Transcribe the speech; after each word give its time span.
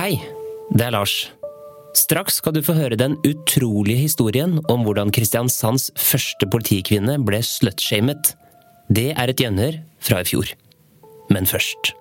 Hei, 0.00 0.14
det 0.72 0.86
er 0.86 0.94
Lars. 0.94 1.12
Straks 1.92 2.38
skal 2.40 2.54
du 2.56 2.62
få 2.64 2.72
høre 2.72 2.96
den 2.96 3.18
utrolige 3.20 4.00
historien 4.06 4.54
om 4.72 4.86
hvordan 4.86 5.10
Kristiansands 5.12 5.90
første 5.92 6.46
politikvinne 6.48 7.18
ble 7.20 7.42
slutshamet. 7.44 8.30
Det 8.88 9.10
er 9.12 9.28
et 9.28 9.42
gjenhør 9.44 9.76
fra 10.00 10.22
i 10.22 10.28
fjor. 10.30 10.54
Men 11.28 11.44
først. 11.44 11.92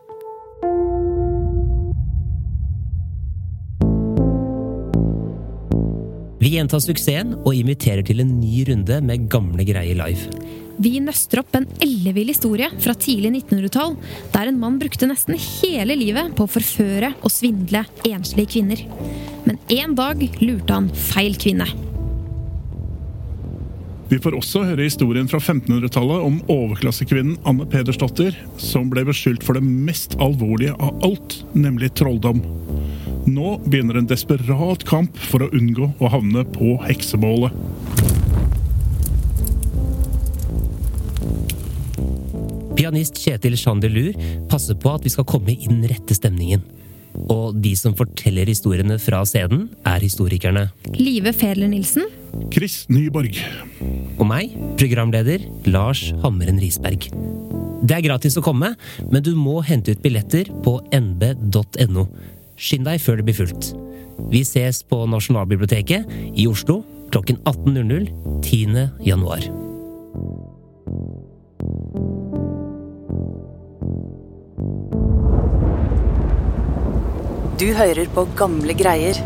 Vi 6.40 6.54
gjentar 6.56 6.79
suksessen 6.86 7.36
og 7.42 7.52
inviterer 7.52 8.08
til 8.08 8.24
en 8.24 8.38
ny 8.40 8.63
runde 8.72 9.04
med 9.12 9.28
gamle 9.28 9.68
greier 9.68 10.00
live. 10.06 10.31
Vi 10.79 10.93
nøster 11.03 11.41
opp 11.41 11.57
en 11.57 11.67
ellevill 11.83 12.29
historie 12.31 12.69
fra 12.79 12.93
tidlig 12.96 13.33
1900-tall, 13.33 13.97
der 14.31 14.47
en 14.47 14.59
mann 14.61 14.78
brukte 14.79 15.09
nesten 15.09 15.35
hele 15.35 15.97
livet 15.99 16.31
på 16.38 16.45
å 16.48 16.52
forføre 16.53 17.11
og 17.20 17.34
svindle 17.34 17.84
enslige 18.07 18.53
kvinner. 18.55 18.85
Men 19.43 19.59
en 19.75 19.97
dag 19.99 20.23
lurte 20.39 20.77
han 20.77 20.87
feil 20.95 21.35
kvinne. 21.39 21.67
Vi 24.09 24.17
får 24.23 24.39
også 24.39 24.63
høre 24.65 24.87
historien 24.87 25.27
fra 25.29 25.37
1500-tallet 25.37 26.23
om 26.25 26.39
overklassekvinnen 26.49 27.43
Anne 27.49 27.67
Pedersdotter, 27.70 28.34
som 28.57 28.87
ble 28.89 29.03
beskyldt 29.05 29.43
for 29.45 29.59
det 29.59 29.67
mest 29.67 30.15
alvorlige 30.23 30.73
av 30.79 31.03
alt, 31.05 31.41
nemlig 31.53 31.91
trolldom. 31.99 32.39
Nå 33.29 33.57
begynner 33.67 33.99
en 33.99 34.09
desperat 34.09 34.87
kamp 34.87 35.20
for 35.29 35.43
å 35.43 35.51
unngå 35.53 35.91
å 35.99 36.09
havne 36.15 36.48
på 36.55 36.79
heksebålet. 36.87 37.53
Pianist 42.79 43.17
Kjetil 43.19 43.57
Chandelur 43.59 44.13
passer 44.47 44.77
på 44.79 44.93
at 44.95 45.03
vi 45.03 45.11
skal 45.11 45.27
komme 45.27 45.51
i 45.51 45.67
den 45.67 45.81
rette 45.89 46.15
stemningen. 46.15 46.63
Og 47.27 47.57
de 47.59 47.73
som 47.75 47.95
forteller 47.97 48.47
historiene 48.47 48.95
fra 49.01 49.20
scenen, 49.27 49.65
er 49.83 49.99
historikerne. 49.99 50.70
Live 50.95 51.34
Fedler-Nilsen. 51.35 52.07
Chris 52.54 52.85
Nyborg. 52.87 53.35
Og 54.15 54.26
meg, 54.29 54.55
programleder 54.79 55.43
Lars 55.67 56.05
Hammeren 56.23 56.62
Risberg. 56.62 57.09
Det 57.84 57.98
er 57.98 58.05
gratis 58.05 58.37
å 58.39 58.45
komme, 58.45 58.73
men 59.09 59.26
du 59.26 59.34
må 59.35 59.59
hente 59.65 59.95
ut 59.95 60.04
billetter 60.04 60.48
på 60.63 60.77
nb.no. 60.95 62.07
Skynd 62.59 62.87
deg 62.87 63.04
før 63.04 63.20
det 63.20 63.27
blir 63.27 63.41
fullt. 63.41 63.73
Vi 64.32 64.45
ses 64.48 64.86
på 64.88 65.04
Nasjonalbiblioteket 65.09 66.08
i 66.32 66.48
Oslo 66.48 66.86
klokken 67.11 67.42
18.00 67.44 68.14
10. 68.45 68.88
januar. 69.04 69.50
Du 77.60 77.74
hører 77.76 78.08
på 78.16 78.24
gamle 78.40 78.72
greier. 78.72 79.18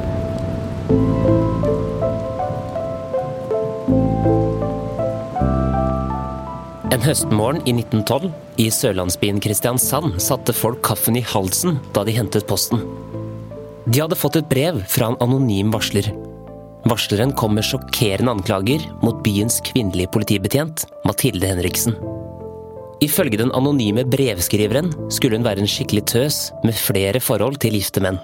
En 6.89 7.03
høstmorgen 7.05 7.61
i 7.69 7.75
1912 7.77 8.31
i 8.57 8.65
sørlandsbyen 8.73 9.37
Kristiansand 9.43 10.17
satte 10.23 10.55
folk 10.57 10.81
kaffen 10.87 11.19
i 11.19 11.21
halsen 11.29 11.77
da 11.93 12.01
de 12.07 12.17
hentet 12.17 12.47
posten. 12.49 12.81
De 13.85 14.01
hadde 14.01 14.17
fått 14.17 14.41
et 14.41 14.49
brev 14.49 14.81
fra 14.89 15.11
en 15.11 15.19
anonym 15.21 15.69
varsler. 15.75 16.09
Varsleren 16.89 17.35
kom 17.37 17.53
med 17.59 17.69
sjokkerende 17.69 18.33
anklager 18.33 18.89
mot 19.05 19.21
byens 19.21 19.61
kvinnelige 19.69 20.09
politibetjent, 20.17 20.87
Mathilde 21.05 21.53
Henriksen. 21.53 22.12
Ifølge 23.03 23.39
den 23.41 23.51
anonyme 23.57 24.05
brevskriveren 24.07 24.93
skulle 25.11 25.35
hun 25.35 25.45
være 25.47 25.63
en 25.63 25.69
skikkelig 25.69 26.05
tøs 26.13 26.37
med 26.63 26.77
flere 26.77 27.19
forhold 27.23 27.59
til 27.63 27.75
gifte 27.75 28.03
menn. 28.03 28.19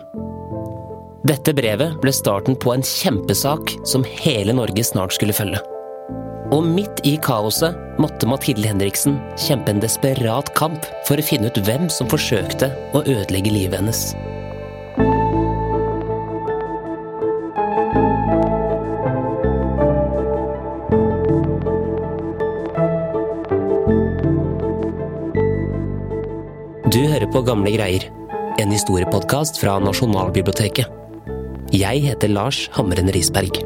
Dette 1.27 1.51
brevet 1.57 1.97
ble 1.99 2.13
starten 2.15 2.55
på 2.55 2.71
en 2.71 2.85
kjempesak 2.85 3.73
som 3.89 4.07
hele 4.07 4.55
Norge 4.55 4.85
snart 4.87 5.17
skulle 5.17 5.35
følge. 5.35 5.59
Og 6.55 6.63
midt 6.65 7.03
i 7.05 7.17
kaoset 7.21 7.75
måtte 8.01 8.29
Mathilde 8.29 8.71
Henriksen 8.71 9.19
kjempe 9.37 9.75
en 9.75 9.83
desperat 9.83 10.49
kamp 10.57 10.87
for 11.09 11.19
å 11.19 11.27
finne 11.27 11.51
ut 11.51 11.59
hvem 11.67 11.91
som 11.93 12.09
forsøkte 12.09 12.71
å 12.95 13.03
ødelegge 13.03 13.53
livet 13.53 13.81
hennes. 13.81 14.07
Du 26.89 27.03
hører 27.05 27.27
på 27.29 27.43
Gamle 27.45 27.69
greier, 27.75 28.07
en 28.57 28.71
historiepodkast 28.73 29.59
fra 29.61 29.75
Nasjonalbiblioteket. 29.83 30.87
Jeg 31.75 32.01
heter 32.07 32.31
Lars 32.33 32.63
Hammeren 32.73 33.11
Risberg. 33.13 33.59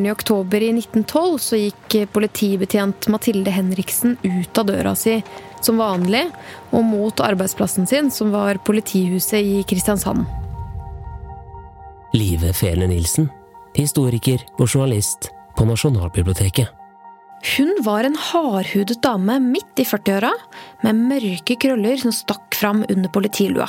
En 0.00 0.04
morgen 0.04 0.06
i 0.06 0.12
oktober 0.12 0.62
i 0.62 0.68
1912 0.72 1.38
så 1.38 1.56
gikk 1.60 2.12
politibetjent 2.12 3.08
Mathilde 3.12 3.50
Henriksen 3.52 4.16
ut 4.22 4.58
av 4.58 4.64
døra 4.70 4.94
si 4.96 5.18
som 5.60 5.76
vanlig, 5.76 6.22
og 6.72 6.84
mot 6.88 7.20
arbeidsplassen 7.20 7.86
sin, 7.86 8.08
som 8.10 8.30
var 8.32 8.56
politihuset 8.64 9.44
i 9.44 9.60
Kristiansand. 9.68 10.24
Live 12.14 12.54
Fele 12.56 12.88
Nilsen, 12.88 13.28
historiker 13.76 14.40
og 14.56 14.70
journalist 14.70 15.28
på 15.58 15.68
Nasjonalbiblioteket. 15.68 16.72
Hun 17.58 17.76
var 17.84 18.08
en 18.08 18.16
hardhudet 18.16 19.02
dame 19.04 19.36
midt 19.50 19.84
i 19.84 19.84
40-åra, 19.84 20.32
med 20.80 21.04
mørke 21.12 21.60
krøller 21.60 22.00
som 22.00 22.12
stakk 22.12 22.56
fram 22.56 22.86
under 22.88 23.12
politilua. 23.12 23.68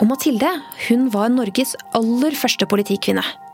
Og 0.00 0.10
Mathilde, 0.10 0.50
hun 0.88 1.10
var 1.14 1.30
Norges 1.30 1.78
aller 1.94 2.34
første 2.34 2.66
politikvinne. 2.66 3.45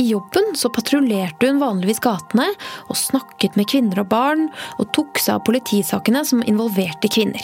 I 0.00 0.06
jobben 0.08 0.54
så 0.56 0.70
patruljerte 0.72 1.50
hun 1.50 1.58
vanligvis 1.60 2.00
gatene 2.00 2.46
og 2.88 2.96
snakket 2.96 3.56
med 3.58 3.68
kvinner 3.68 4.00
og 4.00 4.08
barn, 4.08 4.46
og 4.80 4.88
tok 4.96 5.20
seg 5.20 5.36
av 5.36 5.42
politisakene 5.44 6.22
som 6.24 6.44
involverte 6.48 7.10
kvinner. 7.12 7.42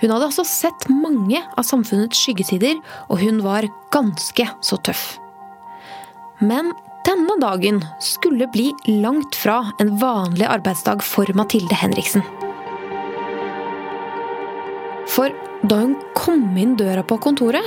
Hun 0.00 0.10
hadde 0.10 0.30
altså 0.30 0.46
sett 0.48 0.86
mange 0.88 1.42
av 1.44 1.66
samfunnets 1.66 2.18
skyggesider, 2.18 2.78
og 3.12 3.20
hun 3.20 3.42
var 3.44 3.68
ganske 3.92 4.46
så 4.64 4.78
tøff. 4.86 5.18
Men 6.40 6.72
denne 7.06 7.36
dagen 7.42 7.82
skulle 8.02 8.48
bli 8.54 8.70
langt 9.02 9.36
fra 9.38 9.60
en 9.82 9.92
vanlig 10.00 10.48
arbeidsdag 10.48 11.04
for 11.04 11.28
Mathilde 11.36 11.76
Henriksen. 11.76 12.24
For 15.12 15.34
da 15.68 15.82
hun 15.84 15.98
kom 16.16 16.48
inn 16.56 16.78
døra 16.80 17.04
på 17.04 17.20
kontoret, 17.22 17.66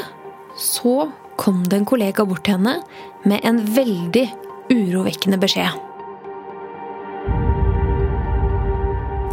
så 0.57 1.05
kom 1.37 1.63
det 1.69 1.81
en 1.81 1.87
kollega 1.87 2.25
bort 2.27 2.45
til 2.45 2.57
henne 2.57 2.79
med 3.27 3.43
en 3.47 3.59
veldig 3.75 4.25
urovekkende 4.71 5.39
beskjed. 5.41 5.81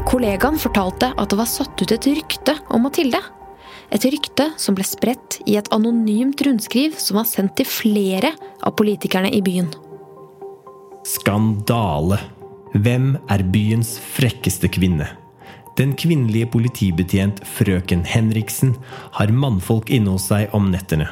Kollegaen 0.09 0.59
fortalte 0.61 1.13
at 1.17 1.31
det 1.33 1.39
var 1.39 1.49
satt 1.49 1.79
ut 1.81 1.95
et 1.95 2.11
rykte 2.19 2.57
om 2.75 2.85
Mathilde. 2.85 3.21
Et 3.93 4.05
rykte 4.13 4.51
som 4.61 4.77
ble 4.77 4.85
spredt 4.85 5.39
i 5.49 5.57
et 5.61 5.69
anonymt 5.73 6.41
rundskriv 6.45 6.99
som 7.01 7.21
var 7.21 7.29
sendt 7.29 7.57
til 7.61 7.69
flere 7.69 8.35
av 8.61 8.77
politikerne 8.77 9.33
i 9.33 9.41
byen. 9.45 9.71
Skandale! 11.09 12.21
Hvem 12.73 13.19
er 13.29 13.43
byens 13.53 13.99
frekkeste 14.01 14.71
kvinne? 14.73 15.11
Den 15.77 15.93
kvinnelige 15.97 16.49
politibetjent 16.53 17.43
frøken 17.49 18.05
Henriksen 18.09 18.75
har 19.17 19.33
mannfolk 19.33 19.93
inne 19.93 20.15
hos 20.15 20.29
seg 20.29 20.53
om 20.57 20.71
nettene. 20.73 21.09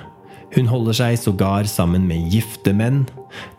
Hun 0.55 0.67
holder 0.67 0.97
seg 0.99 1.19
sågar 1.21 1.69
sammen 1.71 2.09
med 2.09 2.33
gifte 2.33 2.73
menn. 2.75 3.05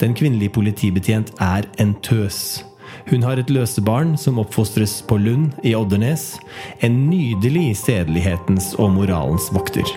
Den 0.01 0.15
kvinnelige 0.17 0.55
politibetjent 0.57 1.31
er 1.39 1.67
en 1.79 1.95
tøs. 2.03 2.63
Hun 3.07 3.23
har 3.23 3.39
et 3.39 3.49
løsebarn 3.51 4.17
som 4.19 4.39
oppfostres 4.41 4.99
på 5.07 5.17
Lund 5.21 5.55
i 5.63 5.73
Oddernes. 5.77 6.35
En 6.83 7.05
nydelig 7.09 7.77
sedelighetens 7.79 8.73
og 8.77 8.91
moralens 8.97 9.47
vokter. 9.55 9.88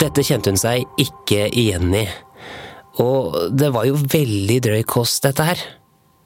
Dette 0.00 0.24
kjente 0.24 0.52
hun 0.52 0.60
seg 0.60 0.86
ikke 1.00 1.48
igjen 1.48 1.92
i. 1.96 2.06
Og 3.00 3.36
det 3.56 3.72
var 3.72 3.88
jo 3.88 3.98
veldig 4.00 4.60
drøy 4.64 4.80
kost, 4.88 5.24
dette 5.24 5.44
her. 5.46 5.60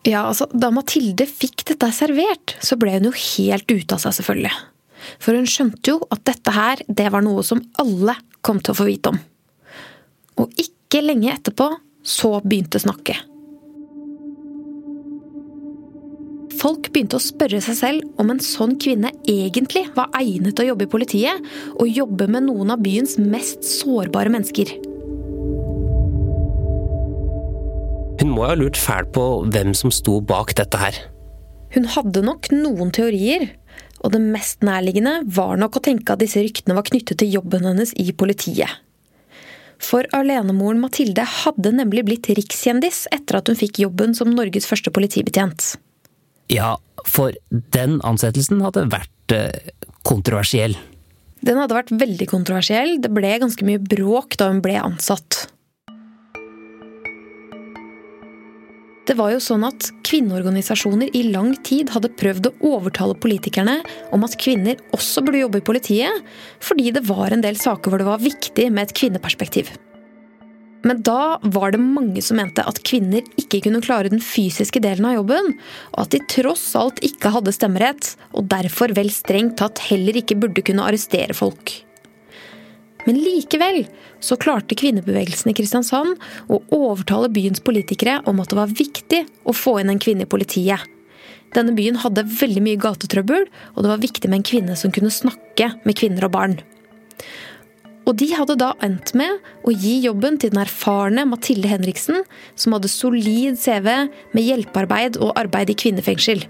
Ja, 0.05 0.27
altså, 0.29 0.47
Da 0.53 0.71
Mathilde 0.75 1.27
fikk 1.29 1.65
dette 1.71 1.89
servert, 1.97 2.57
så 2.65 2.77
ble 2.81 2.99
hun 2.99 3.09
jo 3.09 3.15
helt 3.17 3.71
ute 3.71 3.97
av 3.97 4.03
seg, 4.03 4.19
selvfølgelig. 4.19 4.53
For 5.23 5.37
hun 5.37 5.49
skjønte 5.49 5.95
jo 5.95 6.01
at 6.15 6.25
dette 6.29 6.55
her, 6.55 6.83
det 6.89 7.11
var 7.13 7.25
noe 7.25 7.45
som 7.47 7.63
alle 7.81 8.17
kom 8.45 8.61
til 8.61 8.75
å 8.75 8.79
få 8.79 8.89
vite 8.89 9.15
om. 9.15 9.21
Og 10.41 10.59
ikke 10.61 11.05
lenge 11.05 11.33
etterpå 11.35 11.71
så 12.05 12.37
begynte 12.45 12.83
snakket. 12.83 13.31
Folk 16.65 16.89
begynte 16.95 17.19
å 17.19 17.23
spørre 17.23 17.59
seg 17.65 17.77
selv 17.77 18.21
om 18.23 18.31
en 18.33 18.41
sånn 18.41 18.77
kvinne 18.81 19.11
egentlig 19.29 19.83
var 19.97 20.13
egnet 20.17 20.55
til 20.57 20.65
å 20.65 20.69
jobbe 20.71 20.87
i 20.87 20.93
politiet, 20.93 21.49
og 21.77 21.91
jobbe 21.91 22.29
med 22.31 22.47
noen 22.47 22.73
av 22.73 22.83
byens 22.85 23.19
mest 23.21 23.67
sårbare 23.67 24.33
mennesker. 24.33 24.71
Hun 28.23 28.31
må 28.33 28.47
ha 28.47 28.55
lurt 28.57 28.79
fælt 28.81 29.11
på 29.13 29.27
hvem 29.53 29.75
som 29.77 29.93
sto 29.93 30.21
bak 30.25 30.55
dette 30.57 30.79
her. 30.81 30.97
Hun 31.75 31.89
hadde 31.91 32.23
nok 32.25 32.49
noen 32.55 32.95
teorier, 32.95 33.49
og 34.05 34.13
det 34.13 34.21
mest 34.21 34.65
nærliggende 34.67 35.23
var 35.33 35.57
nok 35.61 35.79
å 35.79 35.85
tenke 35.85 36.13
at 36.13 36.21
disse 36.21 36.43
ryktene 36.45 36.77
var 36.77 36.85
knyttet 36.87 37.23
til 37.23 37.39
jobben 37.39 37.65
hennes 37.65 37.95
i 37.97 38.11
politiet. 38.13 38.69
For 39.83 40.07
alenemoren 40.17 40.81
Mathilde 40.83 41.25
hadde 41.43 41.73
nemlig 41.75 42.05
blitt 42.07 42.29
rikskjendis 42.37 43.05
etter 43.15 43.41
at 43.41 43.49
hun 43.51 43.59
fikk 43.59 43.83
jobben 43.83 44.15
som 44.17 44.31
Norges 44.33 44.69
første 44.69 44.93
politibetjent. 44.95 45.75
Ja, 46.53 46.77
for 47.09 47.35
den 47.51 47.99
ansettelsen 48.05 48.61
hadde 48.65 48.87
vært 48.93 49.35
eh, 49.35 49.73
kontroversiell. 50.07 50.77
Den 51.45 51.59
hadde 51.61 51.77
vært 51.77 51.93
veldig 51.97 52.29
kontroversiell. 52.31 52.99
Det 53.05 53.11
ble 53.13 53.35
ganske 53.41 53.67
mye 53.67 53.81
bråk 53.81 54.39
da 54.41 54.49
hun 54.53 54.63
ble 54.65 54.79
ansatt. 54.81 55.47
Det 59.15 59.21
var 59.21 59.31
jo 59.31 59.43
sånn 59.45 59.63
at 59.63 59.85
Kvinneorganisasjoner 60.09 61.13
i 61.15 61.21
lang 61.31 61.53
tid 61.63 61.93
hadde 61.95 62.09
prøvd 62.19 62.49
å 62.49 62.71
overtale 62.73 63.15
politikerne 63.23 63.77
om 64.11 64.27
at 64.27 64.35
kvinner 64.43 64.81
også 64.97 65.23
burde 65.23 65.39
jobbe 65.39 65.61
i 65.61 65.65
politiet, 65.69 66.25
fordi 66.59 66.91
det 66.97 67.05
var 67.07 67.31
en 67.31 67.45
del 67.45 67.55
saker 67.55 67.95
hvor 67.95 68.03
det 68.03 68.09
var 68.09 68.25
viktig 68.25 68.67
med 68.75 68.89
et 68.89 68.97
kvinneperspektiv. 68.99 69.71
Men 70.83 70.99
da 71.07 71.39
var 71.47 71.77
det 71.77 71.85
mange 71.85 72.27
som 72.27 72.43
mente 72.43 72.67
at 72.67 72.83
kvinner 72.83 73.23
ikke 73.39 73.63
kunne 73.69 73.85
klare 73.87 74.11
den 74.11 74.19
fysiske 74.19 74.83
delen 74.83 75.07
av 75.07 75.21
jobben, 75.21 75.55
og 75.95 76.09
at 76.09 76.17
de 76.17 76.25
tross 76.35 76.67
alt 76.75 76.99
ikke 77.07 77.37
hadde 77.39 77.55
stemmerett, 77.55 78.17
og 78.35 78.51
derfor 78.51 78.99
vel 78.99 79.15
strengt 79.15 79.61
tatt 79.63 79.87
heller 79.93 80.19
ikke 80.19 80.43
burde 80.43 80.67
kunne 80.67 80.91
arrestere 80.91 81.39
folk. 81.39 81.85
Men 83.05 83.21
likevel 83.21 83.85
så 84.25 84.39
klarte 84.41 84.77
kvinnebevegelsen 84.79 85.53
i 85.53 85.57
Kristiansand 85.57 86.21
å 86.49 86.61
overtale 86.73 87.29
byens 87.33 87.63
politikere 87.65 88.21
om 88.31 88.41
at 88.41 88.53
det 88.53 88.59
var 88.59 88.73
viktig 88.73 89.23
å 89.45 89.57
få 89.57 89.79
inn 89.83 89.93
en 89.93 90.01
kvinne 90.01 90.25
i 90.25 90.31
politiet. 90.31 90.81
Denne 91.55 91.75
byen 91.77 92.01
hadde 92.03 92.27
veldig 92.27 92.63
mye 92.65 92.81
gatetrøbbel, 92.83 93.45
og 93.77 93.85
det 93.85 93.91
var 93.93 94.03
viktig 94.03 94.31
med 94.31 94.41
en 94.41 94.49
kvinne 94.49 94.79
som 94.79 94.95
kunne 94.95 95.13
snakke 95.15 95.75
med 95.85 95.99
kvinner 96.01 96.27
og 96.27 96.35
barn. 96.35 96.57
Og 98.05 98.19
de 98.21 98.29
hadde 98.37 98.59
da 98.61 98.73
endt 98.85 99.15
med 99.17 99.41
å 99.65 99.73
gi 99.73 99.97
jobben 100.05 100.37
til 100.41 100.53
den 100.53 100.61
erfarne 100.65 101.25
Mathilde 101.29 101.71
Henriksen, 101.71 102.25
som 102.57 102.77
hadde 102.77 102.91
solid 102.93 103.57
CV 103.61 103.89
med 104.35 104.45
hjelpearbeid 104.45 105.21
og 105.25 105.33
arbeid 105.41 105.73
i 105.73 105.79
kvinnefengsel. 105.79 106.45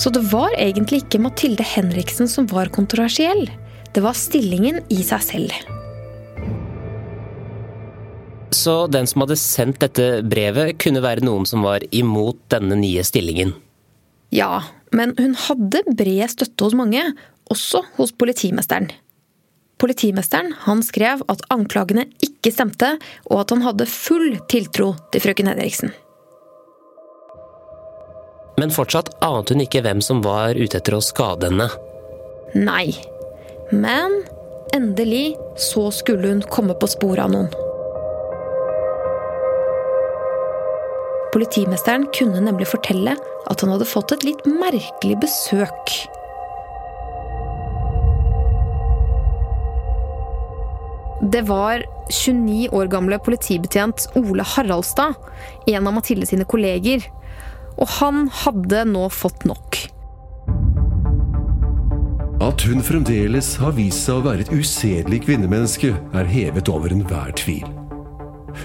Så 0.00 0.08
det 0.10 0.22
var 0.32 0.54
egentlig 0.56 1.02
ikke 1.02 1.20
Mathilde 1.20 1.64
Henriksen 1.66 2.28
som 2.30 2.46
var 2.48 2.70
kontroversiell. 2.72 3.44
Det 3.92 4.00
var 4.00 4.16
stillingen 4.16 4.80
i 4.88 5.02
seg 5.04 5.26
selv. 5.26 5.52
Så 8.56 8.86
den 8.88 9.06
som 9.06 9.26
hadde 9.26 9.36
sendt 9.36 9.82
dette 9.84 10.22
brevet, 10.24 10.78
kunne 10.80 11.04
være 11.04 11.24
noen 11.26 11.44
som 11.46 11.66
var 11.66 11.84
imot 11.92 12.40
denne 12.52 12.80
nye 12.80 13.04
stillingen? 13.04 13.52
Ja, 14.32 14.64
men 14.96 15.12
hun 15.20 15.36
hadde 15.36 15.84
bred 15.86 16.32
støtte 16.32 16.64
hos 16.64 16.76
mange, 16.78 17.04
også 17.52 17.84
hos 17.98 18.16
politimesteren. 18.16 18.88
Politimesteren 19.80 20.54
han 20.64 20.80
skrev 20.84 21.22
at 21.28 21.44
anklagene 21.52 22.06
ikke 22.24 22.52
stemte, 22.54 22.94
og 23.28 23.44
at 23.44 23.52
han 23.52 23.66
hadde 23.68 23.88
full 23.90 24.38
tiltro 24.48 24.94
til 25.12 25.28
frøken 25.28 25.52
Henriksen. 25.52 25.92
Men 28.60 28.72
fortsatt 28.74 29.08
ante 29.24 29.54
hun 29.54 29.64
ikke 29.64 29.80
hvem 29.86 30.02
som 30.04 30.20
var 30.24 30.58
ute 30.58 30.76
etter 30.76 30.96
å 30.96 31.00
skade 31.04 31.48
henne. 31.48 31.70
Nei. 32.52 32.92
Men 33.72 34.20
endelig 34.76 35.38
så 35.70 35.88
skulle 35.94 36.34
hun 36.34 36.44
komme 36.52 36.76
på 36.76 36.88
sporet 36.90 37.24
av 37.24 37.32
noen. 37.32 37.50
Politimesteren 41.30 42.08
kunne 42.16 42.42
nemlig 42.42 42.66
fortelle 42.68 43.14
at 43.50 43.62
han 43.62 43.70
hadde 43.72 43.86
fått 43.88 44.12
et 44.16 44.26
litt 44.26 44.42
merkelig 44.50 45.16
besøk. 45.22 45.92
Det 51.30 51.44
var 51.46 51.84
29 52.10 52.72
år 52.74 52.90
gamle 52.90 53.20
politibetjent 53.22 54.08
Ole 54.18 54.42
Haraldstad, 54.42 55.14
en 55.70 55.86
av 55.86 55.94
Mathilde 55.94 56.26
sine 56.26 56.46
kolleger. 56.48 57.04
Og 57.80 57.88
han 57.96 58.28
hadde 58.42 58.84
nå 58.92 59.06
fått 59.12 59.46
nok. 59.48 59.78
At 62.40 62.64
hun 62.64 62.80
fremdeles 62.84 63.54
har 63.60 63.74
vist 63.76 64.06
seg 64.06 64.20
å 64.20 64.24
være 64.24 64.44
et 64.46 64.52
usedelig 64.52 65.22
kvinnemenneske, 65.26 65.92
er 66.16 66.28
hevet 66.28 66.68
over 66.72 66.92
enhver 66.92 67.32
tvil. 67.36 67.66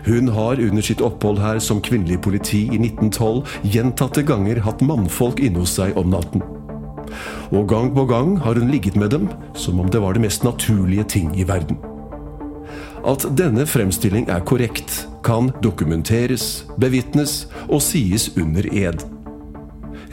Hun 0.05 0.31
har 0.35 0.59
under 0.59 0.83
sitt 0.83 1.03
opphold 1.03 1.39
her 1.39 1.59
som 1.63 1.81
kvinnelig 1.83 2.21
politi 2.25 2.65
i 2.67 2.79
1912 2.81 3.71
gjentatte 3.75 4.25
ganger 4.27 4.63
hatt 4.65 4.83
mannfolk 4.83 5.39
inne 5.43 5.63
hos 5.63 5.75
seg 5.77 5.95
om 5.99 6.11
natten. 6.11 6.43
Og 7.53 7.67
gang 7.69 7.91
på 7.95 8.07
gang 8.09 8.35
har 8.43 8.59
hun 8.59 8.71
ligget 8.71 8.97
med 8.99 9.13
dem 9.15 9.29
som 9.55 9.79
om 9.79 9.91
det 9.91 10.01
var 10.03 10.15
det 10.15 10.25
mest 10.25 10.43
naturlige 10.47 11.05
ting 11.15 11.35
i 11.37 11.47
verden. 11.47 11.77
At 13.05 13.21
denne 13.37 13.67
fremstilling 13.69 14.25
er 14.33 14.41
korrekt, 14.41 15.03
kan 15.25 15.51
dokumenteres, 15.61 16.65
bevitnes 16.81 17.43
og 17.69 17.83
sies 17.85 18.31
under 18.33 18.65
ed. 18.73 19.03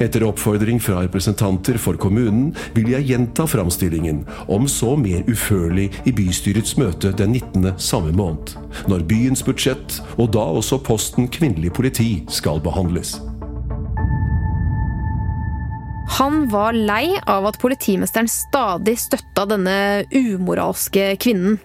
Etter 0.03 0.25
oppfordring 0.27 0.81
fra 0.83 1.03
representanter 1.05 1.79
for 1.81 1.97
kommunen 2.01 2.51
vil 2.77 2.91
jeg 2.93 3.07
gjenta 3.13 3.47
framstillingen, 3.49 4.23
om 4.51 4.69
så 4.69 4.93
mer 4.99 5.25
uførlig 5.29 5.89
i 6.09 6.13
bystyrets 6.17 6.77
møte 6.81 7.15
den 7.17 7.37
19. 7.39 7.75
samme 7.81 8.13
måned, 8.17 8.57
når 8.91 9.07
byens 9.09 9.45
budsjett, 9.47 10.01
og 10.19 10.33
da 10.37 10.45
også 10.61 10.81
posten 10.85 11.31
kvinnelig 11.33 11.73
politi, 11.77 12.11
skal 12.29 12.61
behandles. 12.61 13.17
Han 16.19 16.45
var 16.53 16.77
lei 16.77 17.15
av 17.25 17.47
at 17.49 17.57
politimesteren 17.63 18.29
stadig 18.29 18.99
støtta 19.01 19.47
denne 19.49 20.05
umoralske 20.13 21.15
kvinnen. 21.23 21.57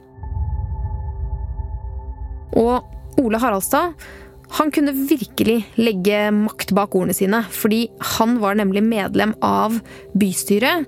Og 2.55 3.19
Ole 3.19 3.41
Haraldstad 3.41 3.97
han 4.55 4.71
kunne 4.71 4.93
virkelig 4.95 5.57
legge 5.75 6.19
makt 6.31 6.71
bak 6.75 6.95
ordene 6.95 7.15
sine, 7.15 7.41
fordi 7.51 7.87
han 8.15 8.37
var 8.39 8.55
nemlig 8.55 8.83
medlem 8.85 9.33
av 9.43 9.75
bystyret. 10.15 10.87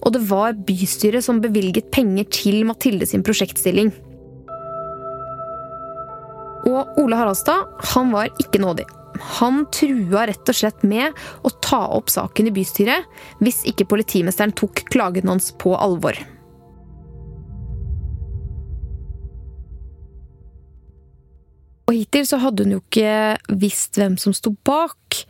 Og 0.00 0.14
det 0.14 0.22
var 0.30 0.54
bystyret 0.68 1.26
som 1.26 1.42
bevilget 1.42 1.90
penger 1.90 2.28
til 2.30 2.62
Mathilde 2.68 3.08
sin 3.10 3.24
prosjektstilling. 3.26 3.90
Og 6.70 7.00
Ole 7.02 7.18
Haraldstad, 7.18 7.66
han 7.94 8.14
var 8.14 8.30
ikke 8.38 8.62
nådig. 8.62 8.86
Han 9.40 9.64
trua 9.74 10.28
rett 10.30 10.48
og 10.48 10.56
slett 10.56 10.84
med 10.86 11.16
å 11.42 11.50
ta 11.64 11.82
opp 11.96 12.12
saken 12.12 12.48
i 12.48 12.54
bystyret 12.54 13.08
hvis 13.42 13.64
ikke 13.68 13.88
politimesteren 13.90 14.54
tok 14.56 14.84
klagen 14.92 15.28
hans 15.28 15.50
på 15.60 15.74
alvor. 15.76 16.14
Og 21.90 21.96
hittil 21.96 22.22
så 22.28 22.38
hadde 22.38 22.62
hun 22.62 22.76
jo 22.76 22.80
ikke 22.84 23.54
visst 23.58 23.98
hvem 23.98 24.14
som 24.20 24.30
sto 24.36 24.52
bak, 24.62 25.24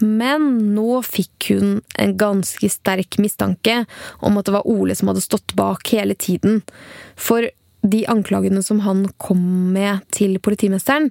men 0.00 0.46
nå 0.72 1.02
fikk 1.04 1.50
hun 1.52 1.74
en 2.00 2.14
ganske 2.16 2.70
sterk 2.72 3.18
mistanke 3.20 3.82
om 4.24 4.40
at 4.40 4.48
det 4.48 4.54
var 4.56 4.64
Ole 4.64 4.96
som 4.96 5.12
hadde 5.12 5.24
stått 5.26 5.52
bak 5.58 5.84
hele 5.92 6.16
tiden. 6.16 6.62
For 7.20 7.44
de 7.84 8.00
anklagene 8.08 8.64
som 8.64 8.80
han 8.86 9.04
kom 9.20 9.44
med 9.76 10.08
til 10.16 10.40
politimesteren, 10.40 11.10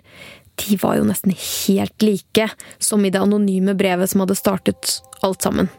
de 0.57 0.77
var 0.81 0.97
jo 0.97 1.05
nesten 1.05 1.37
helt 1.37 2.01
like 2.01 2.49
som 2.81 3.05
i 3.05 3.13
det 3.13 3.21
anonyme 3.21 3.77
brevet 3.77 4.09
som 4.09 4.25
hadde 4.25 4.41
startet 4.41 4.97
alt 5.21 5.45
sammen. 5.45 5.69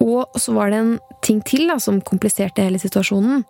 Og 0.00 0.40
så 0.40 0.54
var 0.56 0.70
det 0.72 0.78
en 0.80 0.94
ting 1.24 1.42
til 1.44 1.66
da, 1.68 1.76
som 1.82 2.00
kompliserte 2.00 2.64
hele 2.64 2.80
situasjonen. 2.80 3.44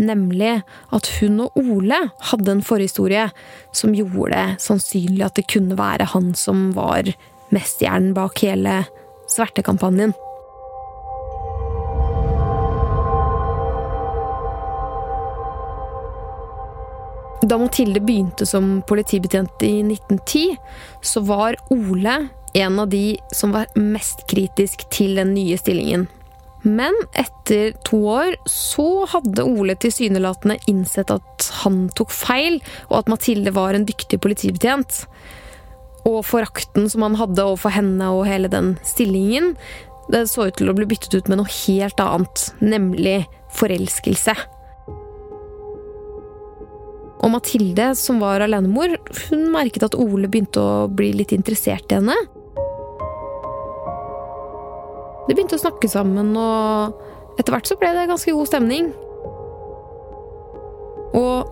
Nemlig 0.00 0.62
at 0.96 1.10
hun 1.18 1.42
og 1.44 1.60
Ole 1.60 1.98
hadde 2.30 2.54
en 2.54 2.64
forhistorie 2.64 3.28
som 3.76 3.92
gjorde 3.96 4.32
det 4.32 4.64
sannsynlig 4.64 5.26
at 5.26 5.36
det 5.36 5.48
kunne 5.52 5.76
være 5.78 6.08
han 6.14 6.32
som 6.38 6.70
var 6.76 7.12
mesterhjernen 7.52 8.16
bak 8.16 8.40
hele 8.46 8.82
svertekampanjen. 9.30 10.16
Da 17.40 17.56
Mathilde 17.56 18.02
begynte 18.04 18.44
som 18.46 18.82
politibetjent 18.86 19.62
i 19.64 19.80
1910, 19.80 20.56
så 21.00 21.22
var 21.24 21.56
Ole 21.72 22.16
en 22.54 22.78
av 22.82 22.88
de 22.88 23.18
som 23.34 23.52
var 23.54 23.70
mest 23.78 24.26
kritisk 24.30 24.86
til 24.92 25.18
den 25.20 25.34
nye 25.34 25.58
stillingen. 25.60 26.08
Men 26.62 26.96
etter 27.16 27.72
to 27.88 28.02
år 28.12 28.34
så 28.50 29.06
hadde 29.08 29.46
Ole 29.48 29.76
tilsynelatende 29.80 30.58
innsett 30.68 31.12
at 31.12 31.46
han 31.62 31.86
tok 31.96 32.12
feil, 32.12 32.58
og 32.90 32.98
at 33.00 33.12
Mathilde 33.12 33.54
var 33.56 33.76
en 33.76 33.86
dyktig 33.88 34.20
politibetjent. 34.20 35.04
Og 36.08 36.20
forakten 36.28 36.88
som 36.92 37.06
han 37.06 37.16
hadde 37.20 37.46
overfor 37.46 37.72
henne 37.72 38.12
og 38.12 38.26
hele 38.28 38.50
den 38.52 38.74
stillingen, 38.84 39.54
det 40.12 40.26
så 40.28 40.48
ut 40.50 40.58
til 40.58 40.72
å 40.72 40.76
bli 40.76 40.88
byttet 40.90 41.14
ut 41.14 41.28
med 41.30 41.40
noe 41.40 41.52
helt 41.62 42.00
annet, 42.02 42.48
nemlig 42.60 43.22
forelskelse. 43.56 44.34
Og 47.20 47.32
Mathilde, 47.34 47.90
som 48.00 48.20
var 48.22 48.40
alenemor, 48.44 48.96
hun 49.28 49.48
merket 49.52 49.84
at 49.86 49.96
Ole 49.96 50.28
begynte 50.28 50.60
å 50.60 50.88
bli 50.88 51.12
litt 51.16 51.34
interessert 51.36 51.92
i 51.92 51.98
henne. 52.00 52.16
De 55.30 55.34
begynte 55.38 55.54
å 55.54 55.62
snakke 55.62 55.86
sammen, 55.86 56.32
og 56.34 57.38
etter 57.38 57.54
hvert 57.54 57.68
så 57.70 57.76
ble 57.78 57.92
det 57.94 58.08
ganske 58.10 58.32
god 58.34 58.48
stemning. 58.50 58.88
Og 61.14 61.46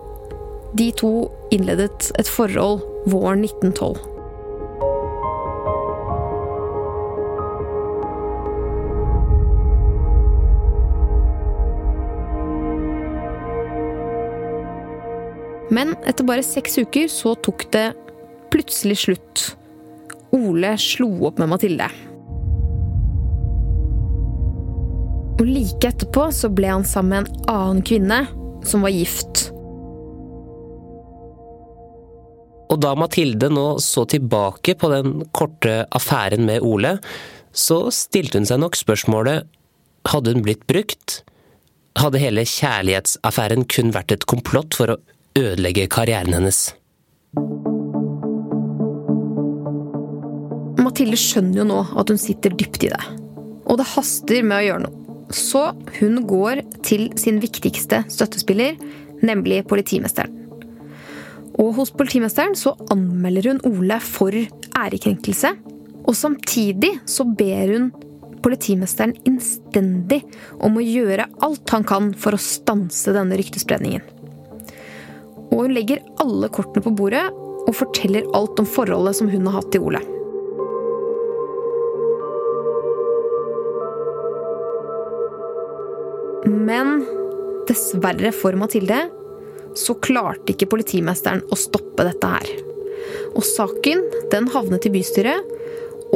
de 0.75 0.89
to 0.99 1.11
innledet 1.55 2.09
et 2.19 2.27
forhold 2.27 2.83
våren 3.07 3.45
1912. 3.47 3.95
Men 15.71 15.95
etter 16.03 16.27
bare 16.27 16.43
seks 16.43 16.75
uker 16.83 17.07
så 17.07 17.37
tok 17.47 17.69
det 17.71 17.87
plutselig 18.51 18.99
slutt. 19.07 19.47
Ole 20.35 20.75
slo 20.83 21.13
opp 21.31 21.39
med 21.39 21.53
Mathilde. 21.55 22.08
Og 25.39 25.47
like 25.47 25.87
etterpå 25.87 26.27
så 26.35 26.49
ble 26.51 26.67
han 26.73 26.83
sammen 26.87 27.23
med 27.23 27.29
en 27.29 27.53
annen 27.53 27.85
kvinne 27.87 28.19
som 28.67 28.83
var 28.83 28.91
gift. 28.91 29.47
Og 32.69 32.77
da 32.83 32.91
Mathilde 32.99 33.47
nå 33.49 33.67
så 33.81 34.03
tilbake 34.05 34.75
på 34.77 34.91
den 34.91 35.23
korte 35.33 35.85
affæren 35.95 36.45
med 36.45 36.61
Ole, 36.61 36.97
så 37.55 37.87
stilte 37.95 38.37
hun 38.37 38.45
seg 38.45 38.59
nok 38.61 38.77
spørsmålet 38.77 39.47
hadde 40.07 40.33
hun 40.33 40.43
blitt 40.45 40.67
brukt? 40.69 41.21
Hadde 41.99 42.21
hele 42.21 42.45
kjærlighetsaffæren 42.47 43.65
kun 43.69 43.91
vært 43.95 44.13
et 44.15 44.27
komplott 44.29 44.77
for 44.77 44.93
å 44.93 44.99
ødelegge 45.39 45.89
karrieren 45.91 46.35
hennes? 46.37 46.61
Mathilde 50.79 51.19
skjønner 51.19 51.61
jo 51.61 51.67
nå 51.69 51.81
at 51.99 52.11
hun 52.11 52.21
sitter 52.21 52.55
dypt 52.55 52.87
i 52.87 52.93
det. 52.93 53.03
Og 53.69 53.77
det 53.81 53.89
haster 53.95 54.45
med 54.45 54.57
å 54.61 54.65
gjøre 54.67 54.85
noe. 54.87 54.98
Så 55.29 55.61
hun 55.99 56.21
går 56.27 56.63
til 56.85 57.09
sin 57.19 57.39
viktigste 57.41 58.01
støttespiller, 58.09 58.77
nemlig 59.21 59.61
politimesteren. 59.69 60.35
Og 61.59 61.73
hos 61.75 61.91
politimesteren 61.91 62.55
så 62.57 62.73
anmelder 62.91 63.51
hun 63.51 63.63
Ole 63.67 63.99
for 64.01 64.33
ærekrenkelse. 64.33 65.51
Og 66.07 66.15
samtidig 66.15 66.95
så 67.09 67.25
ber 67.27 67.73
hun 67.73 67.89
politimesteren 68.39 69.17
innstendig 69.27 70.21
om 70.63 70.79
å 70.79 70.85
gjøre 70.85 71.27
alt 71.45 71.75
han 71.75 71.83
kan 71.87 72.13
for 72.17 72.35
å 72.37 72.41
stanse 72.41 73.13
denne 73.15 73.37
ryktespredningen. 73.39 74.05
Og 75.49 75.65
hun 75.65 75.75
legger 75.75 76.05
alle 76.23 76.49
kortene 76.53 76.85
på 76.85 76.95
bordet 76.95 77.25
og 77.65 77.75
forteller 77.75 78.29
alt 78.37 78.61
om 78.61 78.69
forholdet 78.69 79.19
som 79.19 79.29
hun 79.29 79.49
har 79.49 79.59
hatt 79.59 79.73
til 79.75 79.89
Ole. 79.89 80.01
Men 86.49 87.05
dessverre 87.69 88.31
for 88.33 88.57
Mathilde 88.57 89.03
så 89.77 89.93
klarte 90.01 90.53
ikke 90.53 90.69
politimesteren 90.71 91.43
å 91.51 91.57
stoppe 91.59 92.05
dette 92.07 92.27
her. 92.33 92.49
Og 93.37 93.43
saken 93.45 94.01
den 94.33 94.49
havnet 94.53 94.87
i 94.89 94.93
bystyret, 94.93 95.45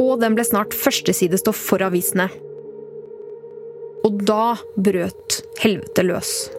og 0.00 0.20
den 0.22 0.34
ble 0.34 0.44
snart 0.46 0.74
førstesidestoff 0.74 1.60
for 1.70 1.82
avisene. 1.86 2.26
Og 4.04 4.12
da 4.26 4.56
brøt 4.74 5.42
helvete 5.62 6.02
løs. 6.04 6.50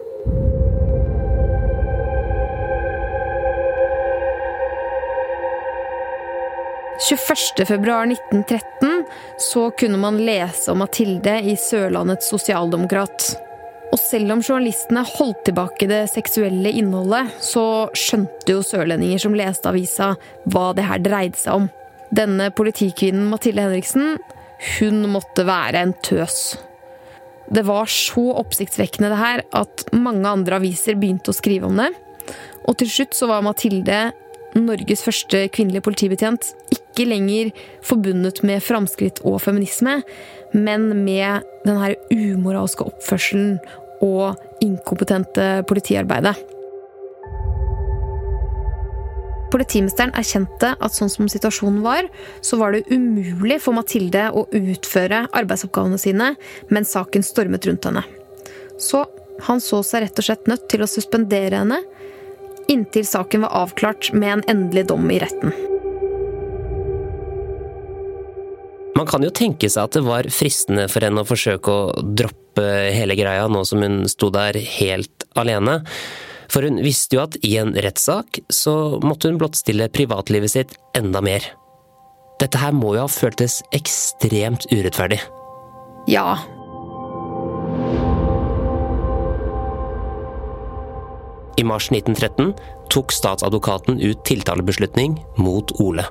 «21.2.1913 7.06 9.04
så 9.38 9.70
kunne 9.78 9.98
man 10.00 10.16
lese 10.24 10.72
om 10.72 10.78
Mathilde 10.80 11.34
i 11.44 11.56
Sørlandets 11.60 12.30
Sosialdemokrat. 12.32 13.45
Og 13.94 14.00
selv 14.02 14.34
om 14.34 14.42
journalistene 14.42 15.04
holdt 15.06 15.44
tilbake 15.46 15.88
det 15.90 16.02
seksuelle 16.10 16.72
innholdet, 16.74 17.30
så 17.42 17.86
skjønte 17.96 18.56
jo 18.56 18.64
sørlendinger 18.66 19.22
som 19.22 19.36
leste 19.38 19.70
avisa, 19.70 20.14
hva 20.50 20.70
det 20.76 20.86
her 20.88 21.02
dreide 21.04 21.38
seg 21.38 21.62
om. 21.62 21.68
Denne 22.14 22.50
politikvinnen 22.54 23.28
Mathilde 23.30 23.66
Henriksen, 23.66 24.16
hun 24.78 25.06
måtte 25.12 25.46
være 25.46 25.84
en 25.84 25.94
tøs. 26.06 26.56
Det 27.46 27.62
var 27.66 27.86
så 27.90 28.24
oppsiktsvekkende 28.42 29.10
det 29.12 29.20
her 29.20 29.42
at 29.54 29.86
mange 29.94 30.26
andre 30.26 30.58
aviser 30.58 30.98
begynte 30.98 31.30
å 31.30 31.36
skrive 31.36 31.68
om 31.68 31.78
det. 31.78 31.92
Og 32.66 32.74
til 32.80 32.90
slutt 32.90 33.14
så 33.14 33.28
var 33.30 33.44
Mathilde, 33.46 34.08
Norges 34.56 35.04
første 35.04 35.44
kvinnelige 35.52 35.84
politibetjent, 35.86 36.50
ikke 36.96 37.10
lenger 37.10 37.52
forbundet 37.84 38.40
med 38.46 38.64
framskritt 38.64 39.20
og 39.28 39.42
feminisme, 39.44 40.00
men 40.56 40.88
med 41.04 41.44
den 41.66 41.80
her 41.82 41.96
umoralske 42.08 42.86
oppførselen 42.88 43.58
og 44.04 44.36
inkompetente 44.64 45.66
politiarbeidet. 45.68 46.36
Politimesteren 49.52 50.14
erkjente 50.18 50.72
at 50.74 50.96
sånn 50.96 51.12
som 51.12 51.28
situasjonen 51.30 51.84
var, 51.84 52.08
så 52.42 52.58
var 52.58 52.74
det 52.74 52.88
umulig 52.90 53.60
for 53.62 53.76
Mathilde 53.76 54.26
å 54.34 54.46
utføre 54.50 55.26
arbeidsoppgavene 55.36 56.00
sine 56.02 56.32
mens 56.72 56.96
saken 56.96 57.24
stormet 57.24 57.68
rundt 57.68 57.86
henne. 57.86 58.02
Så 58.80 59.04
han 59.46 59.60
så 59.62 59.82
seg 59.84 60.06
rett 60.06 60.18
og 60.18 60.26
slett 60.26 60.50
nødt 60.50 60.66
til 60.72 60.82
å 60.82 60.90
suspendere 60.90 61.60
henne 61.60 61.82
inntil 62.72 63.06
saken 63.06 63.46
var 63.46 63.54
avklart 63.62 64.10
med 64.12 64.32
en 64.32 64.44
endelig 64.50 64.88
dom 64.90 65.10
i 65.10 65.20
retten. 65.22 65.75
Man 68.96 69.04
kan 69.08 69.20
jo 69.20 69.32
tenke 69.34 69.68
seg 69.68 69.90
at 69.90 69.96
det 69.98 70.06
var 70.06 70.28
fristende 70.32 70.86
for 70.88 71.04
henne 71.04 71.20
å 71.20 71.28
forsøke 71.28 71.72
å 71.72 72.04
droppe 72.16 72.64
hele 72.96 73.16
greia 73.18 73.44
nå 73.52 73.60
som 73.68 73.84
hun 73.84 74.06
sto 74.08 74.30
der 74.32 74.56
helt 74.56 75.26
alene. 75.36 75.82
For 76.48 76.64
hun 76.64 76.80
visste 76.80 77.18
jo 77.18 77.26
at 77.26 77.36
i 77.44 77.56
en 77.60 77.74
rettssak 77.76 78.40
så 78.48 78.96
måtte 79.04 79.28
hun 79.28 79.40
blottstille 79.42 79.90
privatlivet 79.92 80.54
sitt 80.54 80.76
enda 80.96 81.20
mer. 81.20 81.44
Dette 82.40 82.60
her 82.60 82.72
må 82.76 82.94
jo 82.96 83.04
ha 83.04 83.12
føltes 83.12 83.60
ekstremt 83.76 84.68
urettferdig. 84.72 85.20
Ja. 86.08 86.38
I 91.56 91.64
mars 91.68 91.90
1913 91.92 92.54
tok 92.92 93.12
statsadvokaten 93.12 94.00
ut 94.00 94.24
tiltalebeslutning 94.28 95.18
mot 95.40 95.72
Ole. 95.84 96.06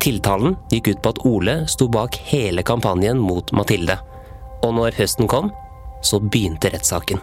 Tiltalen 0.00 0.54
gikk 0.72 0.88
ut 0.88 1.02
på 1.04 1.10
at 1.12 1.18
Ole 1.28 1.54
sto 1.68 1.84
bak 1.92 2.16
hele 2.30 2.62
kampanjen 2.64 3.18
mot 3.20 3.50
Mathilde. 3.52 3.98
Og 4.64 4.72
når 4.78 4.96
høsten 4.96 5.28
kom, 5.28 5.50
så 6.00 6.16
begynte 6.24 6.70
rettssaken. 6.72 7.20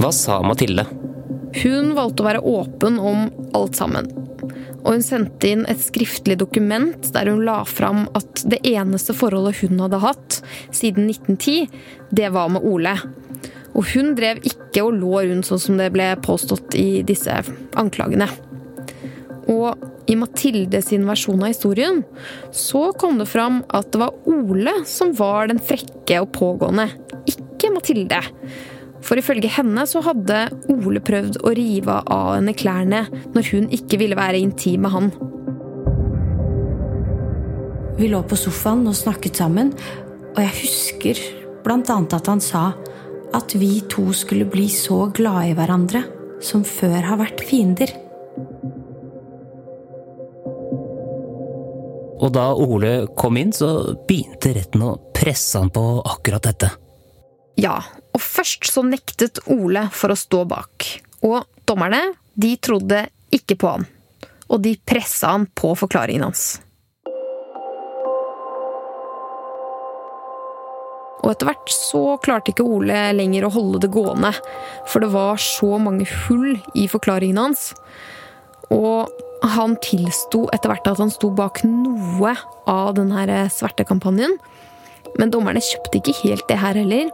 Hva 0.00 0.08
sa 0.16 0.40
Mathilde? 0.40 0.86
Hun 1.60 1.92
valgte 1.98 2.24
å 2.24 2.28
være 2.30 2.44
åpen 2.54 2.96
om 2.96 3.26
alt 3.52 3.76
sammen. 3.76 4.08
Og 4.82 4.96
hun 4.96 5.04
sendte 5.04 5.52
inn 5.52 5.66
et 5.68 5.82
skriftlig 5.84 6.38
dokument 6.40 7.04
der 7.12 7.28
hun 7.30 7.44
la 7.46 7.60
fram 7.68 8.06
at 8.16 8.46
det 8.48 8.62
eneste 8.72 9.12
forholdet 9.14 9.60
hun 9.60 9.84
hadde 9.84 10.00
hatt 10.02 10.40
siden 10.72 11.12
1910, 11.12 11.68
det 12.10 12.32
var 12.32 12.48
med 12.56 12.64
Ole. 12.64 12.96
Og 13.72 13.86
hun 13.94 14.12
drev 14.18 14.42
ikke 14.44 14.84
og 14.84 14.98
lå 14.98 15.22
rundt 15.28 15.48
sånn 15.48 15.62
som 15.62 15.78
det 15.80 15.92
ble 15.94 16.10
påstått 16.24 16.76
i 16.78 17.02
disse 17.06 17.38
anklagene. 17.78 18.28
Og 19.52 19.88
i 20.10 20.16
Mathilde 20.18 20.82
sin 20.82 21.06
versjon 21.08 21.40
av 21.42 21.52
historien 21.52 22.02
så 22.54 22.90
kom 22.98 23.18
det 23.20 23.28
fram 23.30 23.62
at 23.74 23.90
det 23.94 24.02
var 24.02 24.28
Ole 24.28 24.74
som 24.88 25.14
var 25.18 25.48
den 25.50 25.62
frekke 25.62 26.20
og 26.24 26.32
pågående, 26.36 26.88
ikke 27.30 27.72
Mathilde. 27.74 28.20
For 29.02 29.18
ifølge 29.18 29.50
henne 29.50 29.84
så 29.90 30.02
hadde 30.04 30.44
Ole 30.70 31.02
prøvd 31.02 31.40
å 31.42 31.54
rive 31.58 31.98
av 32.06 32.36
henne 32.36 32.54
klærne 32.54 33.04
når 33.34 33.50
hun 33.50 33.70
ikke 33.74 33.98
ville 34.02 34.18
være 34.18 34.42
intim 34.42 34.84
med 34.86 34.94
han. 34.94 35.12
Vi 37.98 38.08
lå 38.10 38.22
på 38.26 38.38
sofaen 38.38 38.86
og 38.88 38.96
snakket 38.98 39.38
sammen, 39.42 39.72
og 40.32 40.40
jeg 40.40 40.58
husker 40.62 41.18
blant 41.62 41.90
annet 41.92 42.16
at 42.16 42.30
han 42.30 42.40
sa 42.42 42.70
at 43.36 43.54
vi 43.58 43.80
to 43.90 44.12
skulle 44.16 44.48
bli 44.48 44.68
så 44.68 45.06
glade 45.14 45.50
i 45.50 45.56
hverandre 45.56 46.02
som 46.42 46.64
før 46.66 47.00
har 47.06 47.20
vært 47.20 47.42
fiender. 47.46 47.92
Og 52.22 52.30
da 52.34 52.52
Ole 52.54 53.08
kom 53.18 53.38
inn, 53.40 53.50
så 53.54 53.96
begynte 54.06 54.52
retten 54.54 54.84
å 54.86 54.94
presse 55.16 55.58
han 55.58 55.72
på 55.74 55.82
akkurat 56.06 56.44
dette. 56.46 56.70
Ja, 57.58 57.80
Og 58.12 58.20
først 58.20 58.68
så 58.68 58.82
nektet 58.84 59.40
Ole 59.48 59.86
for 59.92 60.12
å 60.12 60.18
stå 60.18 60.42
bak. 60.44 60.84
Og 61.24 61.46
dommerne, 61.68 62.12
de 62.36 62.56
trodde 62.60 63.06
ikke 63.32 63.56
på 63.56 63.70
han. 63.72 63.86
Og 64.52 64.60
de 64.60 64.74
pressa 64.76 65.32
han 65.32 65.46
på 65.48 65.72
forklaringen 65.78 66.26
hans. 66.26 66.60
Og 71.22 71.30
etter 71.30 71.48
hvert 71.48 71.70
så 71.70 72.02
klarte 72.22 72.50
ikke 72.52 72.66
Ole 72.66 73.12
lenger 73.14 73.46
å 73.46 73.52
holde 73.54 73.84
det 73.84 73.92
gående, 73.94 74.32
for 74.90 75.04
det 75.04 75.12
var 75.14 75.38
så 75.42 75.78
mange 75.78 76.06
hull 76.26 76.56
i 76.74 76.88
forklaringen 76.90 77.38
hans. 77.38 77.70
Og 78.72 79.10
han 79.54 79.76
tilsto 79.82 80.46
etter 80.54 80.70
hvert 80.70 80.88
at 80.90 81.00
han 81.02 81.10
sto 81.12 81.30
bak 81.34 81.62
noe 81.66 82.34
av 82.70 82.94
denne 82.98 83.44
svertekampanjen. 83.50 84.36
Men 85.18 85.32
dommerne 85.34 85.62
kjøpte 85.62 86.00
ikke 86.00 86.18
helt 86.22 86.46
det 86.48 86.60
her 86.62 86.78
heller. 86.78 87.10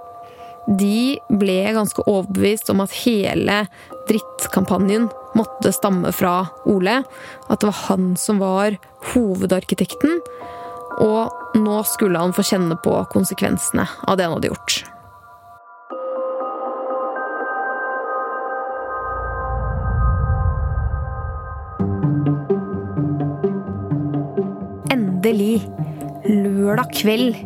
De 0.69 1.17
ble 1.41 1.61
ganske 1.73 2.05
overbevist 2.05 2.69
om 2.73 2.83
at 2.85 2.93
hele 3.01 3.63
drittkampanjen 4.11 5.09
måtte 5.39 5.73
stamme 5.73 6.13
fra 6.13 6.51
Ole. 6.69 7.01
At 7.49 7.63
det 7.63 7.71
var 7.71 7.81
han 7.89 8.13
som 8.21 8.43
var 8.43 8.77
hovedarkitekten. 9.15 10.21
Og 10.99 11.59
nå 11.59 11.81
skulle 11.87 12.19
han 12.19 12.35
få 12.35 12.45
kjenne 12.47 12.79
på 12.83 12.95
konsekvensene 13.13 13.87
av 14.09 14.19
det 14.19 14.27
han 14.27 14.35
hadde 14.35 14.51
gjort. 14.51 14.79
Endelig, 24.95 25.63
lørdag 26.27 26.91
kveld, 26.99 27.39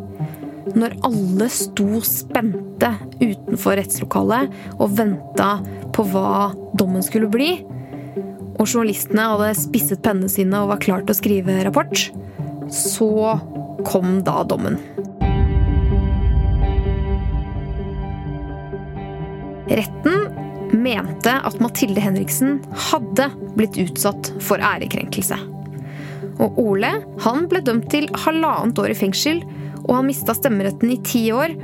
når 0.79 0.97
alle 1.05 1.49
sto 1.53 2.01
spente 2.07 2.89
utenfor 3.21 3.77
rettslokalet 3.77 4.53
og 4.79 4.97
venta 4.97 5.57
på 5.93 6.05
hva 6.09 6.53
dommen 6.79 7.05
skulle 7.05 7.29
bli, 7.33 7.51
og 8.63 8.69
journalistene 8.69 9.27
hadde 9.33 9.55
spisset 9.59 10.03
pennene 10.05 10.31
sine 10.31 10.61
og 10.63 10.71
var 10.73 10.83
klar 10.83 11.03
til 11.03 11.15
å 11.15 11.19
skrive 11.19 11.59
rapport, 11.67 12.05
så 12.73 13.39
kom 13.85 14.23
da 14.25 14.43
dommen. 14.49 14.79
Retten 19.73 20.29
mente 20.73 21.33
at 21.33 21.61
Mathilde 21.61 22.01
Henriksen 22.01 22.61
hadde 22.91 23.29
blitt 23.57 23.77
utsatt 23.81 24.33
for 24.41 24.61
ærekrenkelse. 24.61 25.39
Og 26.41 26.59
Ole 26.61 26.91
han 27.25 27.47
ble 27.51 27.63
dømt 27.65 27.91
til 27.93 28.09
halvannet 28.25 28.81
år 28.81 28.93
i 28.95 28.99
fengsel, 28.99 29.43
og 29.85 29.95
han 29.99 30.09
mista 30.09 30.35
stemmeretten 30.37 30.93
i 30.95 31.01
ti 31.07 31.27
år. 31.35 31.55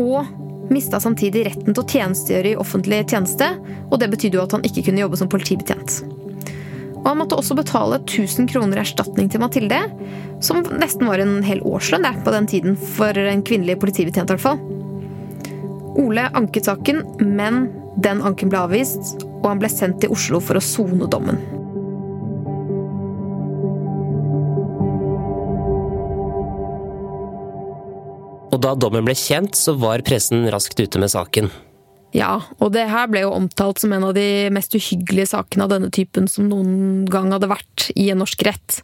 Og 0.00 0.70
mista 0.72 1.00
samtidig 1.00 1.46
retten 1.46 1.72
til 1.72 1.82
å 1.82 1.88
tjenestegjøre 1.88 2.52
i 2.54 2.60
offentlig 2.60 3.04
tjeneste, 3.06 3.52
og 3.90 4.00
det 4.02 4.10
betydde 4.12 4.40
jo 4.40 4.44
at 4.46 4.56
han 4.56 4.66
ikke 4.66 4.88
kunne 4.88 5.04
jobbe 5.04 5.20
som 5.20 5.30
politibetjent. 5.30 6.15
Og 7.06 7.12
han 7.12 7.20
måtte 7.20 7.36
også 7.38 7.54
betale 7.54 8.00
1000 8.00 8.48
kroner 8.50 8.80
i 8.80 8.82
erstatning 8.82 9.28
til 9.30 9.38
Mathilde, 9.38 9.78
som 10.42 10.64
nesten 10.74 11.06
var 11.06 11.22
en 11.22 11.36
hel 11.46 11.60
årslønn 11.62 12.02
på 12.26 12.32
den 12.34 12.48
tiden 12.50 12.74
for 12.96 13.14
en 13.14 13.44
kvinnelig 13.46 13.76
politibetjent. 13.78 14.26
i 14.26 14.34
hvert 14.34 14.42
fall. 14.42 14.58
Ole 16.02 16.26
anket 16.34 16.66
saken, 16.66 17.04
men 17.22 17.68
den 18.02 18.24
anken 18.26 18.50
ble 18.50 18.58
avvist, 18.58 19.22
og 19.22 19.46
han 19.52 19.62
ble 19.62 19.70
sendt 19.70 20.00
til 20.02 20.10
Oslo 20.10 20.40
for 20.42 20.58
å 20.58 20.64
sone 20.64 21.06
dommen. 21.06 21.38
Og 28.50 28.58
da 28.66 28.74
dommen 28.74 29.06
ble 29.06 29.14
kjent, 29.14 29.54
så 29.54 29.78
var 29.78 30.02
pressen 30.02 30.50
raskt 30.50 30.82
ute 30.82 30.98
med 30.98 31.14
saken. 31.14 31.54
Ja, 32.16 32.38
og 32.64 32.72
det 32.72 32.86
her 32.88 33.08
ble 33.12 33.26
jo 33.26 33.34
omtalt 33.36 33.82
som 33.82 33.92
en 33.92 34.06
av 34.08 34.14
de 34.16 34.48
mest 34.54 34.72
uhyggelige 34.76 35.34
sakene 35.34 35.66
av 35.66 35.72
denne 35.74 35.90
typen 35.92 36.28
som 36.30 36.48
noen 36.48 37.04
gang 37.10 37.28
hadde 37.34 37.50
vært 37.50 37.90
i 37.92 38.08
en 38.12 38.22
norsk 38.22 38.46
rett. 38.46 38.78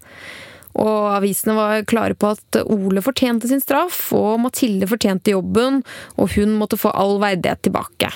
Og 0.77 1.09
avisene 1.13 1.57
var 1.57 1.87
klare 1.89 2.17
på 2.17 2.33
at 2.33 2.59
Ole 2.63 3.03
fortjente 3.05 3.49
sin 3.49 3.61
straff, 3.61 4.05
og 4.17 4.41
Mathilde 4.45 4.89
fortjente 4.89 5.33
jobben, 5.33 5.81
og 6.21 6.37
hun 6.37 6.55
måtte 6.61 6.81
få 6.81 6.93
all 6.93 7.19
verdighet 7.23 7.65
tilbake. 7.69 8.13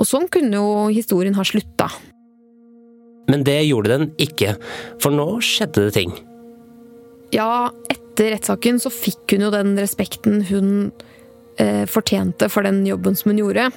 Og 0.00 0.08
sånn 0.08 0.28
kunne 0.32 0.56
jo 0.56 0.88
historien 0.92 1.36
ha 1.36 1.44
slutta. 1.44 1.90
Men 3.28 3.44
det 3.46 3.60
gjorde 3.68 3.96
den 3.96 4.10
ikke, 4.20 4.56
for 5.00 5.14
nå 5.14 5.28
skjedde 5.44 5.86
det 5.86 5.96
ting. 5.96 6.16
Ja, 7.32 7.70
etter 7.92 8.34
rettssaken 8.34 8.80
så 8.82 8.92
fikk 8.92 9.36
hun 9.36 9.46
jo 9.46 9.52
den 9.54 9.76
respekten 9.80 10.42
hun 10.48 10.90
fortjente 11.90 12.48
for 12.52 12.66
den 12.66 12.80
jobben 12.86 13.16
som 13.18 13.30
hun 13.30 13.42
gjorde. 13.42 13.68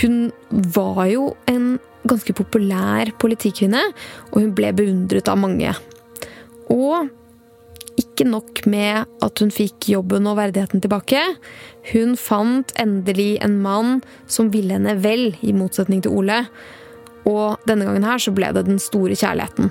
Hun 0.00 0.30
var 0.50 1.04
jo 1.10 1.32
en 1.50 1.74
ganske 2.08 2.34
populær 2.36 3.10
politikvinne, 3.20 3.82
og 4.32 4.40
hun 4.40 4.54
ble 4.56 4.72
beundret 4.76 5.28
av 5.30 5.40
mange. 5.40 5.74
Og 6.72 7.10
ikke 8.00 8.26
nok 8.26 8.64
med 8.70 9.06
at 9.22 9.42
hun 9.42 9.52
fikk 9.54 9.88
jobben 9.92 10.26
og 10.26 10.38
verdigheten 10.40 10.82
tilbake. 10.82 11.20
Hun 11.92 12.16
fant 12.18 12.74
endelig 12.80 13.36
en 13.44 13.60
mann 13.62 14.00
som 14.26 14.50
ville 14.54 14.74
henne 14.74 14.96
vel, 15.04 15.32
i 15.42 15.54
motsetning 15.54 16.02
til 16.04 16.16
Ole. 16.16 16.44
Og 17.28 17.62
denne 17.68 17.86
gangen 17.86 18.06
her 18.06 18.20
så 18.20 18.34
ble 18.34 18.50
det 18.54 18.66
den 18.66 18.82
store 18.82 19.16
kjærligheten. 19.18 19.70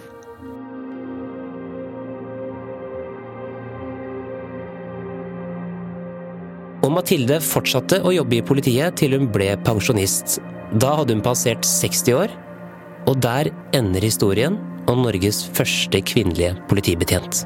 Mathilde 6.93 7.39
fortsatte 7.43 8.01
å 8.06 8.13
jobbe 8.13 8.39
i 8.39 8.45
politiet 8.45 8.97
til 9.01 9.15
hun 9.17 9.29
ble 9.34 9.53
pensjonist. 9.65 10.39
Da 10.82 10.95
hadde 10.99 11.15
hun 11.15 11.25
passert 11.25 11.65
60 11.67 12.17
år, 12.17 12.34
og 13.10 13.19
der 13.23 13.51
ender 13.75 14.06
historien 14.06 14.60
om 14.91 15.03
Norges 15.06 15.43
første 15.56 16.01
kvinnelige 16.06 16.56
politibetjent. 16.69 17.43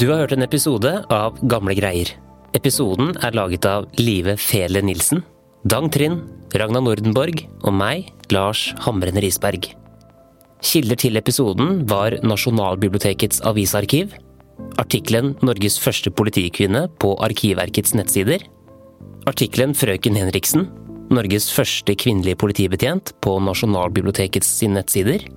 Du 0.00 0.06
har 0.08 0.22
hørt 0.22 0.32
en 0.32 0.40
episode 0.40 0.90
av 1.12 1.34
Gamle 1.44 1.74
greier. 1.76 2.08
Episoden 2.56 3.10
er 3.20 3.34
laget 3.36 3.66
av 3.68 3.84
Live 4.00 4.32
Fele 4.40 4.80
Nilsen, 4.80 5.20
Dang 5.68 5.90
Trind, 5.92 6.22
Ragna 6.56 6.80
Nordenborg 6.80 7.42
og 7.60 7.74
meg, 7.76 8.06
Lars 8.32 8.62
Hamren 8.86 9.20
Risberg. 9.20 9.68
Kilder 10.64 10.96
til 11.02 11.20
episoden 11.20 11.82
var 11.90 12.16
Nasjonalbibliotekets 12.24 13.42
avisarkiv, 13.44 14.14
artikkelen 14.80 15.34
'Norges 15.42 15.76
første 15.84 16.08
politikvinne' 16.08 16.86
på 16.96 17.12
Arkivverkets 17.20 17.92
nettsider, 17.92 18.40
artikkelen 19.26 19.76
'Frøken 19.76 20.16
Henriksen', 20.16 20.70
Norges 21.12 21.52
første 21.52 21.92
kvinnelige 21.92 22.40
politibetjent 22.40 23.12
på 23.20 23.36
Nasjonalbibliotekets 23.36 24.62
nettsider, 24.64 25.28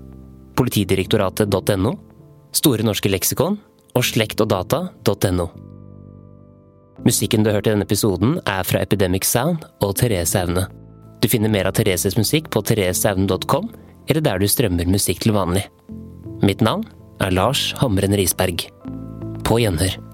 politidirektoratet.no, 0.55 1.95
Store 2.53 2.83
norske 2.85 3.09
leksikon 3.09 3.57
og 3.93 4.05
slektogdata.no. 4.07 5.47
Musikken 7.03 7.43
du 7.43 7.49
har 7.49 7.59
hørt 7.59 7.67
i 7.67 7.73
denne 7.73 7.87
episoden 7.87 8.37
er 8.47 8.63
fra 8.67 8.81
Epidemic 8.85 9.27
Sound 9.27 9.65
og 9.83 9.95
Therese 9.99 10.39
Aune. 10.39 10.67
Du 11.23 11.27
finner 11.31 11.51
mer 11.51 11.67
av 11.69 11.75
Thereses 11.77 12.17
musikk 12.19 12.49
på 12.53 12.63
thereseaune.com, 12.67 13.69
eller 14.07 14.23
der 14.23 14.39
du 14.39 14.47
strømmer 14.47 14.89
musikk 14.89 15.23
til 15.23 15.35
vanlig. 15.35 15.65
Mitt 16.43 16.63
navn 16.63 16.85
er 17.23 17.35
Lars 17.35 17.71
Hamren 17.79 18.15
Risberg. 18.19 18.67
På 19.43 19.59
gjenhør. 19.61 20.12